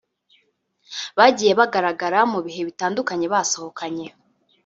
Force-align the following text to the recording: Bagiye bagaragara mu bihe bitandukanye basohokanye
Bagiye 1.17 1.51
bagaragara 1.59 2.19
mu 2.31 2.39
bihe 2.45 2.61
bitandukanye 2.69 3.25
basohokanye 3.33 4.07